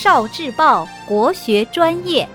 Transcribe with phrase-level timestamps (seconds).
[0.00, 2.28] 少智报国学专业。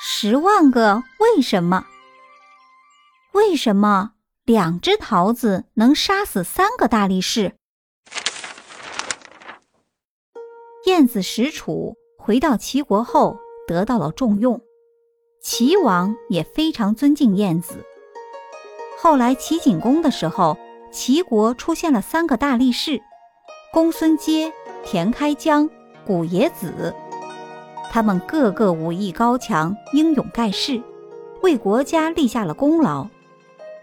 [0.00, 1.84] 十万个为什么？
[3.34, 4.12] 为什么
[4.44, 7.52] 两只桃子能杀死三个大力士？
[10.86, 13.36] 晏子使楚回到齐国后，
[13.68, 14.58] 得到了重用，
[15.46, 17.84] 齐王也非常尊敬晏子。
[18.98, 20.56] 后来齐景公的时候，
[20.90, 23.02] 齐国出现了三个大力士：
[23.70, 24.50] 公孙接、
[24.86, 25.68] 田开疆、
[26.06, 26.94] 古冶子。
[27.90, 30.82] 他们个个武艺高强，英勇盖世，
[31.42, 33.06] 为国家立下了功劳。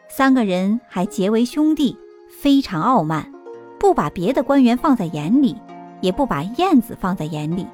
[0.09, 1.95] 三个人还结为兄弟，
[2.41, 3.31] 非常傲慢，
[3.79, 5.55] 不把别的官员放在眼里，
[6.01, 7.67] 也不把晏子放在眼里。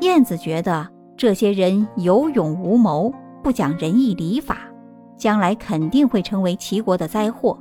[0.00, 4.58] 晏子觉得这些人有勇无谋，不讲仁义礼法，
[5.16, 7.56] 将来肯定会成为齐国的灾祸，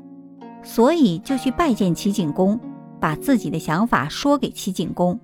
[0.63, 2.59] 所以就去拜见齐景公，
[2.99, 5.19] 把自己的想法说给齐景公。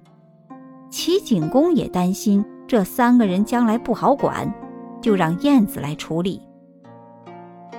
[0.89, 4.51] 齐景公也担心这三个人将来不好管，
[5.01, 6.41] 就让晏子来处理。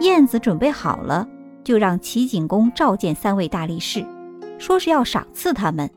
[0.01, 1.29] 晏子准备好了，
[1.63, 4.05] 就让齐景公召见三位大力士，
[4.59, 5.89] 说是要赏赐他们。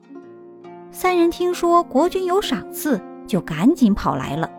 [0.91, 4.49] 三人听说国君有赏赐，就赶紧跑来了。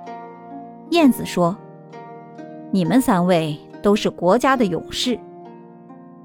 [0.90, 1.56] 燕子说
[2.70, 5.18] ：“你们三位都是国家的勇士，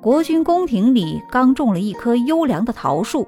[0.01, 3.27] 国君宫廷里刚种了一棵优良的桃树，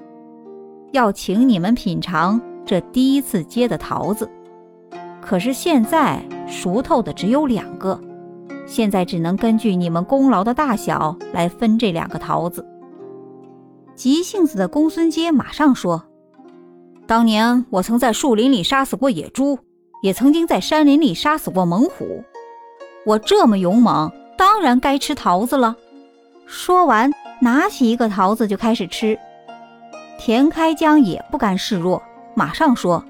[0.92, 4.30] 要请你们品尝。”这第一次结的桃子，
[5.20, 8.00] 可是现在熟透的只有两个，
[8.68, 12.66] 现在只能根据你们功劳的大小来分这两个桃子。
[13.96, 16.02] 急性子的公孙接马上说
[17.12, 19.60] ：“当年我曾在树林里杀死过野猪，
[20.02, 22.24] 也曾经在山林里杀死过猛虎，
[23.06, 25.76] 我这么勇猛，当然该吃桃子了。”
[26.48, 29.20] 说完，拿起一个桃子就开始吃。
[30.18, 32.02] 田开疆也不甘示弱。
[32.34, 33.04] 马上说：“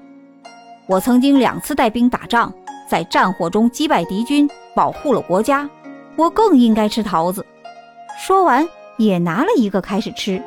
[0.88, 2.52] 我曾经两次带兵打仗，
[2.88, 5.70] 在战火中击败敌军，保护了国家，
[6.16, 7.46] 我更应该吃桃子。”
[8.18, 8.68] 说完，
[8.98, 10.42] 也拿了一个开始吃。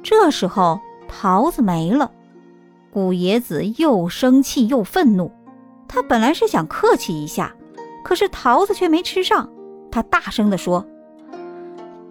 [0.00, 2.08] 这时候，桃子没了，
[2.96, 5.30] 古冶子又生气又愤怒。
[5.86, 7.54] 他本来是想客气一下，
[8.02, 9.50] 可是桃子却没吃上。
[9.90, 10.82] 他大声地说：“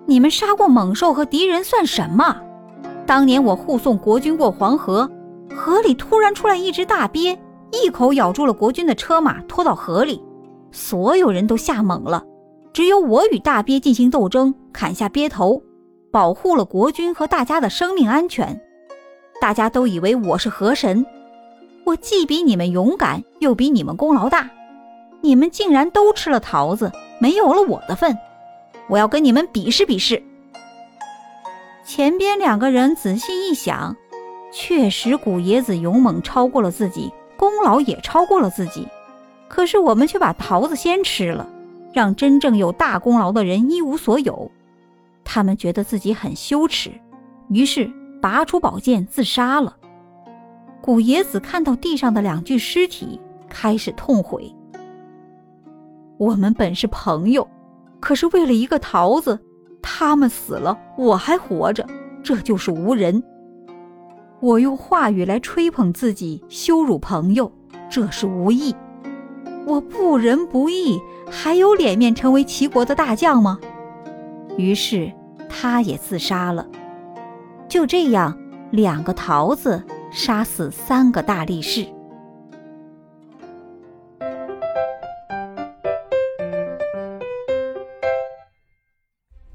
[0.05, 2.39] 你们杀过猛兽和敌人算什么？
[3.07, 5.09] 当年我护送国军过黄河。”
[5.57, 7.35] 河里突然出来一只大鳖，
[7.71, 10.23] 一口咬住了国军的车马，拖到河里。
[10.71, 12.23] 所有人都吓懵了，
[12.73, 15.63] 只有我与大鳖进行斗争，砍下鳖头，
[16.11, 18.61] 保护了国君和大家的生命安全。
[19.39, 21.05] 大家都以为我是河神，
[21.83, 24.49] 我既比你们勇敢，又比你们功劳大。
[25.21, 28.17] 你们竟然都吃了桃子，没有了我的份。
[28.87, 30.21] 我要跟你们比试比试。
[31.85, 33.95] 前边两个人仔细一想。
[34.53, 38.87] 确实，古冶子勇猛超过了自己，功劳也超过了自己。
[39.49, 41.47] 可是我们却把桃子先吃了，
[41.91, 44.49] 让真正有大功劳的人一无所有。
[45.23, 46.89] 他们觉得自己很羞耻，
[47.49, 47.91] 于是
[48.25, 49.77] 拔出宝剑自杀了。
[50.81, 54.51] 古冶子看到地上的两具尸体，开始痛悔：
[56.17, 57.47] 我们本是朋友，
[57.99, 59.39] 可是为了一个桃子，
[59.79, 61.85] 他们死了，我还活着，
[62.23, 63.21] 这就是无人。
[64.39, 67.51] 我用话语来吹捧自己，羞辱朋友，
[67.91, 68.75] 这是无义。
[69.67, 70.99] 我不仁不义，
[71.29, 73.59] 还有脸面成为齐国的大将吗？
[74.57, 75.11] 于是
[75.47, 76.65] 他也自杀了。
[77.67, 78.37] 就这样，
[78.71, 81.85] 两个桃子杀死三个大力士。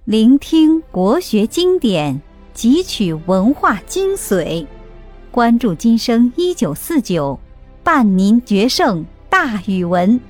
[0.04, 2.20] 聆听国学经典，
[2.52, 4.66] 汲取文化精髓。
[5.30, 7.38] 关注今生一九四九，
[7.84, 10.20] 伴您决胜大语文。